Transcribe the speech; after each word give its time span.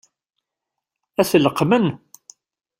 Ad 1.19 1.27
t-leqqmen? 1.29 1.85